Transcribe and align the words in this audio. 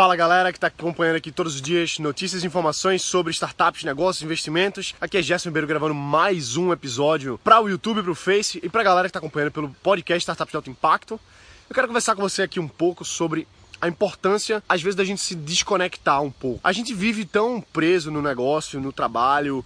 Fala 0.00 0.16
galera 0.16 0.50
que 0.50 0.56
está 0.56 0.68
acompanhando 0.68 1.16
aqui 1.16 1.30
todos 1.30 1.56
os 1.56 1.60
dias 1.60 1.98
notícias 1.98 2.42
e 2.42 2.46
informações 2.46 3.02
sobre 3.02 3.30
startups, 3.32 3.84
negócios, 3.84 4.22
investimentos. 4.22 4.94
Aqui 4.98 5.18
é 5.18 5.22
Gerson 5.22 5.50
Ribeiro 5.50 5.66
gravando 5.66 5.94
mais 5.94 6.56
um 6.56 6.72
episódio 6.72 7.38
para 7.44 7.60
o 7.60 7.68
YouTube, 7.68 8.00
para 8.00 8.10
o 8.10 8.14
Face 8.14 8.58
e 8.62 8.68
para 8.70 8.80
a 8.80 8.84
galera 8.84 9.08
que 9.08 9.10
está 9.10 9.18
acompanhando 9.18 9.52
pelo 9.52 9.68
podcast 9.82 10.20
Startups 10.20 10.52
de 10.52 10.56
Alto 10.56 10.70
Impacto. 10.70 11.20
Eu 11.68 11.74
quero 11.74 11.86
conversar 11.86 12.16
com 12.16 12.22
você 12.22 12.40
aqui 12.40 12.58
um 12.58 12.66
pouco 12.66 13.04
sobre 13.04 13.46
a 13.78 13.88
importância, 13.88 14.62
às 14.66 14.80
vezes, 14.80 14.96
da 14.96 15.04
gente 15.04 15.20
se 15.20 15.34
desconectar 15.34 16.22
um 16.22 16.30
pouco. 16.30 16.60
A 16.64 16.72
gente 16.72 16.94
vive 16.94 17.26
tão 17.26 17.60
preso 17.60 18.10
no 18.10 18.22
negócio, 18.22 18.80
no 18.80 18.94
trabalho, 18.94 19.62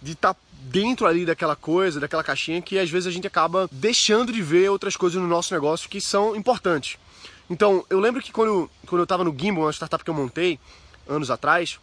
de 0.00 0.12
estar 0.12 0.32
tá 0.32 0.40
dentro 0.62 1.06
ali 1.06 1.26
daquela 1.26 1.54
coisa, 1.54 2.00
daquela 2.00 2.24
caixinha, 2.24 2.62
que 2.62 2.78
às 2.78 2.88
vezes 2.88 3.06
a 3.06 3.10
gente 3.10 3.26
acaba 3.26 3.68
deixando 3.70 4.32
de 4.32 4.40
ver 4.40 4.70
outras 4.70 4.96
coisas 4.96 5.20
no 5.20 5.28
nosso 5.28 5.52
negócio 5.52 5.90
que 5.90 6.00
são 6.00 6.34
importantes. 6.34 6.96
Então, 7.48 7.84
eu 7.90 8.00
lembro 8.00 8.22
que 8.22 8.32
quando, 8.32 8.70
quando 8.86 9.00
eu 9.00 9.04
estava 9.04 9.24
no 9.24 9.36
Gimbal, 9.36 9.64
uma 9.64 9.72
startup 9.72 10.02
que 10.02 10.10
eu 10.10 10.14
montei 10.14 10.58
anos 11.06 11.30
atrás, 11.30 11.78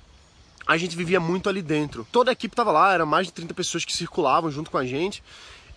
a 0.66 0.78
gente 0.78 0.96
vivia 0.96 1.20
muito 1.20 1.50
ali 1.50 1.62
dentro. 1.62 2.06
Toda 2.12 2.32
a 2.32 2.34
equipe 2.34 2.54
estava 2.54 2.72
lá, 2.72 2.94
era 2.94 3.06
mais 3.06 3.28
de 3.28 3.34
30 3.34 3.54
pessoas 3.54 3.86
que 3.86 3.94
circulavam 3.94 4.52
junto 4.52 4.72
com 4.72 4.78
a 4.78 4.86
gente. 4.86 5.24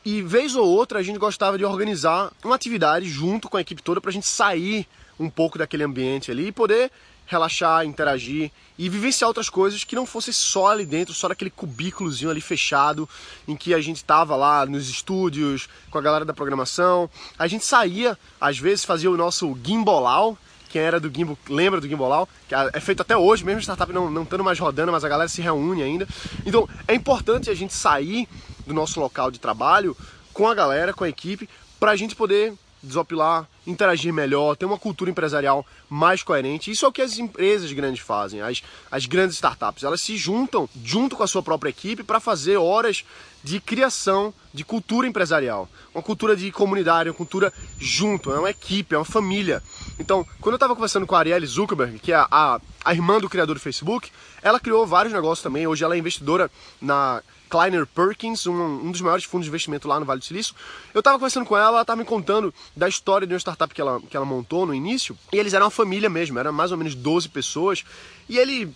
E 0.04 0.20
vez 0.20 0.54
ou 0.54 0.66
outra 0.66 0.98
a 0.98 1.02
gente 1.02 1.18
gostava 1.18 1.56
de 1.56 1.64
organizar 1.64 2.30
uma 2.44 2.54
atividade 2.54 3.08
junto 3.08 3.48
com 3.48 3.56
a 3.56 3.60
equipe 3.60 3.82
toda 3.82 4.00
para 4.00 4.10
a 4.10 4.12
gente 4.12 4.26
sair 4.26 4.86
um 5.18 5.30
pouco 5.30 5.58
daquele 5.58 5.82
ambiente 5.82 6.30
ali 6.30 6.48
e 6.48 6.52
poder 6.52 6.90
relaxar, 7.26 7.84
interagir 7.84 8.50
e 8.78 8.88
vivenciar 8.88 9.28
outras 9.28 9.48
coisas 9.48 9.84
que 9.84 9.94
não 9.94 10.04
fosse 10.04 10.32
só 10.32 10.68
ali 10.68 10.84
dentro, 10.84 11.14
só 11.14 11.28
naquele 11.28 11.50
cubículozinho 11.50 12.30
ali 12.30 12.40
fechado 12.40 13.08
em 13.46 13.56
que 13.56 13.72
a 13.72 13.80
gente 13.80 13.96
estava 13.96 14.36
lá 14.36 14.66
nos 14.66 14.88
estúdios 14.88 15.68
com 15.90 15.98
a 15.98 16.02
galera 16.02 16.24
da 16.24 16.34
programação. 16.34 17.08
A 17.38 17.46
gente 17.46 17.64
saía, 17.64 18.18
às 18.40 18.58
vezes 18.58 18.84
fazia 18.84 19.10
o 19.10 19.16
nosso 19.16 19.56
gimbalal, 19.64 20.36
quem 20.74 20.82
era 20.82 20.98
do 20.98 21.08
Gimbal 21.08 21.38
lembra 21.48 21.80
do 21.80 21.86
Gimbalal, 21.86 22.28
que 22.48 22.54
é 22.54 22.80
feito 22.80 23.00
até 23.00 23.16
hoje, 23.16 23.44
mesmo 23.44 23.60
startup 23.60 23.92
não, 23.92 24.10
não 24.10 24.24
estando 24.24 24.42
mais 24.42 24.58
rodando, 24.58 24.90
mas 24.90 25.04
a 25.04 25.08
galera 25.08 25.28
se 25.28 25.40
reúne 25.40 25.84
ainda. 25.84 26.04
Então 26.44 26.68
é 26.88 26.94
importante 26.96 27.48
a 27.48 27.54
gente 27.54 27.72
sair 27.72 28.28
do 28.66 28.74
nosso 28.74 28.98
local 28.98 29.30
de 29.30 29.38
trabalho 29.38 29.96
com 30.32 30.48
a 30.48 30.54
galera, 30.54 30.92
com 30.92 31.04
a 31.04 31.08
equipe, 31.08 31.48
para 31.78 31.92
a 31.92 31.96
gente 31.96 32.16
poder 32.16 32.54
desopilar, 32.84 33.48
interagir 33.66 34.12
melhor, 34.12 34.56
ter 34.56 34.66
uma 34.66 34.78
cultura 34.78 35.10
empresarial 35.10 35.66
mais 35.88 36.22
coerente. 36.22 36.70
Isso 36.70 36.84
é 36.84 36.88
o 36.88 36.92
que 36.92 37.02
as 37.02 37.18
empresas 37.18 37.72
grandes 37.72 38.00
fazem, 38.00 38.40
as, 38.40 38.62
as 38.90 39.06
grandes 39.06 39.36
startups. 39.36 39.82
Elas 39.82 40.00
se 40.00 40.16
juntam 40.16 40.68
junto 40.84 41.16
com 41.16 41.22
a 41.22 41.26
sua 41.26 41.42
própria 41.42 41.70
equipe 41.70 42.02
para 42.02 42.20
fazer 42.20 42.56
horas 42.56 43.04
de 43.42 43.60
criação 43.60 44.32
de 44.54 44.64
cultura 44.64 45.08
empresarial. 45.08 45.68
Uma 45.92 46.02
cultura 46.02 46.36
de 46.36 46.52
comunidade, 46.52 47.10
uma 47.10 47.14
cultura 47.14 47.52
junto, 47.76 48.32
é 48.32 48.38
uma 48.38 48.50
equipe, 48.50 48.94
é 48.94 48.98
uma 48.98 49.04
família. 49.04 49.60
Então, 49.98 50.24
quando 50.40 50.54
eu 50.54 50.56
estava 50.56 50.74
conversando 50.74 51.06
com 51.08 51.16
a 51.16 51.18
Arielle 51.18 51.44
Zuckerberg, 51.44 51.98
que 51.98 52.12
é 52.12 52.16
a, 52.16 52.60
a 52.84 52.94
irmã 52.94 53.18
do 53.18 53.28
criador 53.28 53.56
do 53.56 53.60
Facebook, 53.60 54.12
ela 54.40 54.60
criou 54.60 54.86
vários 54.86 55.12
negócios 55.12 55.42
também. 55.42 55.66
Hoje 55.66 55.82
ela 55.82 55.96
é 55.96 55.98
investidora 55.98 56.48
na 56.80 57.20
Kleiner 57.50 57.84
Perkins, 57.84 58.46
um, 58.46 58.54
um, 58.54 58.92
dos 58.92 59.00
maiores 59.00 59.24
fundos 59.24 59.46
de 59.46 59.50
investimento 59.50 59.88
lá 59.88 59.98
no 59.98 60.06
Vale 60.06 60.20
do 60.20 60.24
Silício. 60.24 60.54
Eu 60.92 61.00
estava 61.00 61.18
conversando 61.18 61.46
com 61.46 61.56
ela, 61.56 61.68
ela 61.68 61.80
estava 61.82 61.98
me 61.98 62.04
contando 62.04 62.54
da 62.76 62.88
história 62.88 63.26
de 63.26 63.34
uma 63.34 63.40
startup 63.40 63.74
que 63.74 63.80
ela, 63.80 64.00
que 64.00 64.16
ela 64.16 64.24
montou 64.24 64.64
no 64.66 64.74
início. 64.74 65.18
E 65.32 65.36
eles 65.36 65.52
eram 65.52 65.66
uma 65.66 65.70
família 65.70 66.08
mesmo, 66.08 66.38
eram 66.38 66.52
mais 66.52 66.70
ou 66.70 66.78
menos 66.78 66.94
12 66.94 67.28
pessoas. 67.28 67.84
E 68.28 68.38
ele 68.38 68.72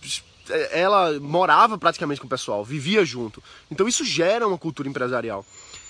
ela 0.71 1.19
morava 1.19 1.77
praticamente 1.77 2.19
com 2.19 2.27
o 2.27 2.29
pessoal, 2.29 2.63
vivia 2.63 3.03
junto. 3.05 3.41
Então 3.69 3.87
isso 3.87 4.03
gera 4.03 4.47
uma 4.47 4.57
cultura 4.57 4.89
empresarial. 4.89 5.45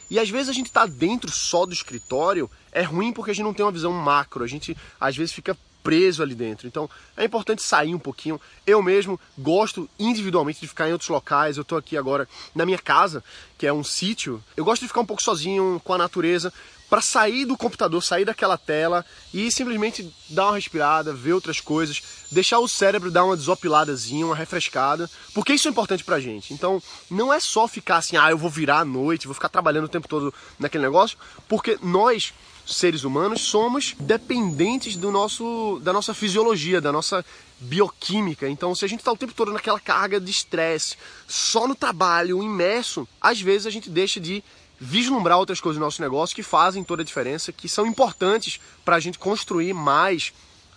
E 0.09 0.19
às 0.19 0.29
vezes 0.29 0.49
a 0.49 0.53
gente 0.53 0.67
está 0.67 0.85
dentro 0.85 1.31
só 1.31 1.65
do 1.65 1.73
escritório, 1.73 2.49
é 2.71 2.81
ruim 2.81 3.13
porque 3.13 3.31
a 3.31 3.33
gente 3.33 3.45
não 3.45 3.53
tem 3.53 3.63
uma 3.65 3.71
visão 3.71 3.91
macro, 3.91 4.43
a 4.43 4.47
gente 4.47 4.75
às 4.99 5.15
vezes 5.15 5.33
fica 5.33 5.55
preso 5.83 6.21
ali 6.21 6.35
dentro. 6.35 6.67
Então 6.67 6.89
é 7.15 7.25
importante 7.25 7.61
sair 7.61 7.93
um 7.93 7.99
pouquinho. 7.99 8.39
Eu 8.65 8.81
mesmo 8.81 9.19
gosto 9.37 9.89
individualmente 9.99 10.59
de 10.59 10.67
ficar 10.67 10.89
em 10.89 10.91
outros 10.91 11.09
locais. 11.09 11.57
Eu 11.57 11.61
estou 11.61 11.77
aqui 11.77 11.95
agora 11.95 12.27
na 12.53 12.65
minha 12.65 12.77
casa, 12.77 13.23
que 13.57 13.67
é 13.67 13.73
um 13.73 13.83
sítio. 13.83 14.43
Eu 14.57 14.65
gosto 14.65 14.81
de 14.81 14.87
ficar 14.87 15.01
um 15.01 15.05
pouco 15.05 15.23
sozinho 15.23 15.79
com 15.83 15.93
a 15.93 15.97
natureza 15.97 16.51
para 16.89 17.01
sair 17.01 17.45
do 17.45 17.55
computador, 17.55 18.03
sair 18.03 18.25
daquela 18.25 18.57
tela 18.57 19.05
e 19.33 19.51
simplesmente 19.51 20.11
dar 20.29 20.47
uma 20.47 20.55
respirada, 20.55 21.13
ver 21.13 21.33
outras 21.33 21.61
coisas, 21.61 22.01
deixar 22.31 22.59
o 22.59 22.67
cérebro 22.67 23.11
dar 23.11 23.25
uma 23.25 23.37
desopiladazinha, 23.37 24.25
uma 24.25 24.35
refrescada, 24.35 25.09
porque 25.33 25.53
isso 25.53 25.67
é 25.67 25.71
importante 25.71 26.03
pra 26.03 26.19
gente. 26.19 26.53
Então, 26.53 26.81
não 27.09 27.31
é 27.31 27.39
só 27.39 27.67
ficar 27.67 27.97
assim, 27.97 28.17
ah, 28.17 28.31
eu 28.31 28.37
vou 28.37 28.49
virar 28.49 28.79
à 28.79 28.85
noite, 28.85 29.27
vou 29.27 29.35
ficar 29.35 29.49
trabalhando 29.49 29.85
o 29.85 29.89
tempo 29.89 30.07
todo 30.07 30.33
naquele 30.57 30.83
negócio, 30.83 31.17
porque 31.47 31.77
nós 31.81 32.33
seres 32.65 33.03
humanos 33.03 33.41
somos 33.41 33.95
dependentes 33.99 34.95
do 34.95 35.11
nosso, 35.11 35.79
da 35.83 35.91
nossa 35.91 36.13
fisiologia, 36.13 36.79
da 36.79 36.91
nossa 36.91 37.25
bioquímica. 37.59 38.47
Então, 38.47 38.73
se 38.75 38.85
a 38.85 38.87
gente 38.87 38.99
está 38.99 39.11
o 39.11 39.17
tempo 39.17 39.33
todo 39.33 39.51
naquela 39.51 39.79
carga 39.79 40.19
de 40.19 40.31
estresse, 40.31 40.95
só 41.27 41.67
no 41.67 41.75
trabalho, 41.75 42.43
imerso, 42.43 43.07
às 43.19 43.41
vezes 43.41 43.67
a 43.67 43.69
gente 43.69 43.89
deixa 43.89 44.19
de 44.19 44.43
vislumbrar 44.79 45.37
outras 45.37 45.59
coisas 45.59 45.79
no 45.79 45.85
nosso 45.85 46.01
negócio 46.01 46.35
que 46.35 46.43
fazem 46.43 46.83
toda 46.83 47.01
a 47.01 47.05
diferença, 47.05 47.51
que 47.51 47.67
são 47.67 47.85
importantes 47.85 48.59
para 48.85 48.95
a 48.95 48.99
gente 48.99 49.19
construir 49.19 49.73
mais 49.73 50.33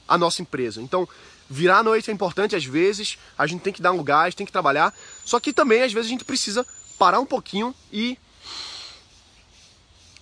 a 0.09 0.19
nossa 0.19 0.43
empresa. 0.43 0.83
Então, 0.83 1.09
virar 1.49 1.79
à 1.79 1.83
noite 1.83 2.11
é 2.11 2.15
importante 2.15 2.57
às 2.57 2.65
vezes, 2.65 3.19
a 3.39 3.47
gente 3.47 3.61
tem 3.61 3.73
que 3.73 3.83
dar 3.83 3.93
um 3.93 4.03
gás, 4.03 4.35
tem 4.35 4.47
que 4.47 4.53
trabalhar, 4.53 4.93
só 5.25 5.39
que 5.39 5.53
também 5.53 5.83
às 5.83 5.93
vezes 5.93 6.09
a 6.09 6.11
gente 6.11 6.25
precisa 6.25 6.67
parar 6.99 7.21
um 7.21 7.27
pouquinho 7.27 7.75
e 7.93 8.19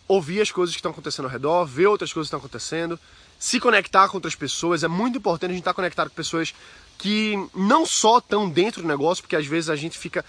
ouvir 0.07 0.41
as 0.41 0.51
coisas 0.51 0.75
que 0.75 0.81
estão 0.81 0.91
acontecendo 0.91 1.27
ao 1.27 1.31
redor, 1.31 1.65
ver 1.65 1.87
outras 1.87 2.13
coisas 2.13 2.27
que 2.27 2.35
estão 2.35 2.41
acontecendo, 2.41 2.99
se 3.39 3.61
conectar 3.61 4.09
com 4.09 4.17
outras 4.17 4.35
pessoas. 4.35 4.83
É 4.83 4.89
muito 4.89 5.19
importante 5.19 5.51
a 5.51 5.55
gente 5.55 5.63
estar 5.63 5.73
conectado 5.73 6.11
com 6.11 6.17
pessoas 6.17 6.53
que 6.99 7.35
não 7.55 7.87
só 7.87 8.19
estão 8.19 8.49
dentro 8.49 8.83
do 8.83 8.89
negócio, 8.89 9.23
porque 9.23 9.37
às 9.37 9.47
vezes 9.47 9.71
a 9.71 9.77
gente 9.77 9.97
fica 9.97 10.25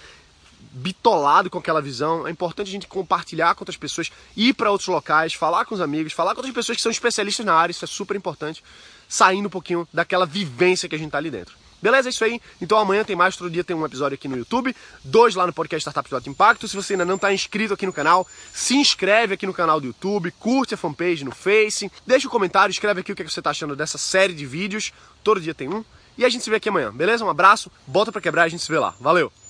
bitolado 0.72 1.50
com 1.50 1.58
aquela 1.58 1.82
visão. 1.82 2.28
É 2.28 2.32
importante 2.32 2.70
a 2.70 2.72
gente 2.72 2.88
compartilhar 2.88 3.54
com 3.56 3.62
outras 3.62 3.78
pessoas, 3.78 4.12
ir 4.36 4.54
para 4.54 4.72
outros 4.72 4.88
locais, 4.88 5.34
falar 5.34 5.66
com 5.66 5.76
os 5.76 5.82
amigos, 5.82 6.14
falar 6.14 6.34
com 6.34 6.40
outras 6.40 6.56
pessoas 6.56 6.78
que 6.78 6.82
são 6.82 6.92
especialistas 6.92 7.46
na 7.46 7.54
área, 7.54 7.72
isso 7.72 7.86
é 7.86 7.88
super 7.88 8.16
importante, 8.16 8.64
saindo 9.08 9.48
um 9.48 9.50
pouquinho 9.50 9.88
daquela 9.94 10.26
vivência 10.26 10.88
que 10.88 10.96
a 10.96 10.98
gente 10.98 11.08
está 11.08 11.18
ali 11.18 11.30
dentro. 11.30 11.56
Beleza? 11.82 12.10
É 12.10 12.12
isso 12.12 12.24
aí. 12.24 12.40
Então 12.62 12.78
amanhã 12.78 13.04
tem 13.04 13.16
mais, 13.16 13.36
todo 13.36 13.50
dia 13.50 13.64
tem 13.64 13.76
um 13.76 13.84
episódio 13.86 14.14
aqui 14.14 14.28
no 14.28 14.38
YouTube, 14.38 14.76
dois 15.04 15.34
lá 15.34 15.48
no 15.48 15.54
podcast 15.54 15.82
Startups 15.82 16.12
do 16.12 16.16
Alto 16.16 16.30
Impacto. 16.30 16.68
Se 16.68 16.76
você 16.76 16.94
ainda 16.94 17.06
não 17.06 17.16
está 17.16 17.34
inscrito 17.34 17.74
aqui 17.74 17.88
no 17.88 17.94
canal, 17.94 18.28
se 18.54 18.76
inscreve 18.76 19.34
aqui 19.34 19.48
no 19.48 19.54
canal 19.54 19.82
do 19.82 19.88
YouTube, 19.88 20.32
curte 20.40 20.76
a 20.76 20.78
fanpage 20.78 21.26
no 21.26 21.32
Face, 21.32 21.92
deixa 22.06 22.28
um 22.28 22.32
comentário, 22.32 22.72
escreve 22.72 23.02
aqui 23.02 23.12
o 23.12 23.16
que 23.16 23.24
você 23.24 23.40
está 23.40 23.50
achando 23.50 23.76
dessa 23.76 23.98
série 23.98 24.34
de 24.34 24.46
vídeos. 24.46 24.94
Todo 25.24 25.42
dia 25.42 25.56
tem 25.56 25.70
um. 25.70 25.84
E 26.18 26.24
a 26.24 26.30
gente 26.30 26.44
se 26.44 26.50
vê 26.50 26.58
aqui 26.58 26.70
amanhã, 26.70 26.94
beleza? 26.94 27.26
Um 27.26 27.30
abraço, 27.30 27.72
bota 27.88 28.12
para 28.12 28.22
quebrar 28.22 28.44
a 28.44 28.50
gente 28.50 28.62
se 28.62 28.72
vê 28.72 28.78
lá. 28.78 28.94
Valeu! 29.00 29.41